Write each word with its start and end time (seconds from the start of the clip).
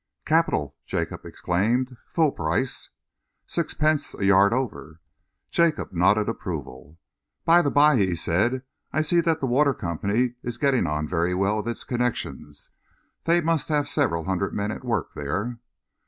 "Capital!" 0.25 0.75
Jacob 0.87 1.27
exclaimed. 1.27 1.95
"Full 2.09 2.31
price?" 2.31 2.89
"Sixpence 3.45 4.15
a 4.15 4.25
yard 4.25 4.51
over." 4.51 4.99
Jacob 5.51 5.93
nodded 5.93 6.27
approval. 6.27 6.97
"By 7.45 7.61
the 7.61 7.69
bye," 7.69 7.97
he 7.97 8.15
said, 8.15 8.63
"I 8.91 9.01
see 9.03 9.21
that 9.21 9.41
the 9.41 9.45
Water 9.45 9.75
Company 9.75 10.33
is 10.41 10.57
getting 10.57 10.87
on 10.87 11.07
very 11.07 11.35
well 11.35 11.57
with 11.57 11.67
its 11.67 11.83
connections. 11.83 12.71
They 13.25 13.41
must 13.41 13.69
have 13.69 13.87
several 13.87 14.23
hundred 14.23 14.55
men 14.55 14.71
at 14.71 14.83
work 14.83 15.13
there." 15.13 15.59